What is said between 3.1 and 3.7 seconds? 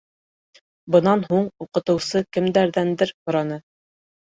һораны.